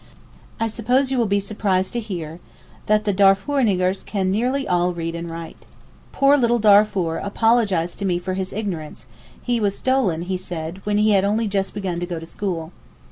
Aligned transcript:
I 0.59 0.65
suppose 0.65 1.11
you 1.11 1.19
will 1.19 1.27
be 1.27 1.39
surprised 1.39 1.93
to 1.93 1.99
hear 1.99 2.39
that 2.87 3.05
the 3.05 3.13
Darfour 3.13 3.61
'niggers' 3.61 4.03
can 4.03 4.31
nearly 4.31 4.67
all 4.67 4.95
read 4.95 5.13
and 5.13 5.29
write. 5.29 5.63
Poor 6.11 6.37
little 6.37 6.57
Darfour 6.57 7.17
apologised 7.17 7.99
to 7.99 8.05
me 8.05 8.17
for 8.17 8.33
his 8.33 8.51
ignorance, 8.51 9.05
he 9.43 9.59
was 9.59 9.77
stolen 9.77 10.23
he 10.23 10.37
said, 10.37 10.83
when 10.87 10.97
he 10.97 11.11
had 11.11 11.23
only 11.23 11.47
just 11.47 11.75
begun 11.75 11.99
to 11.99 12.07
go 12.07 12.19
to 12.19 12.25
school. 12.25 12.71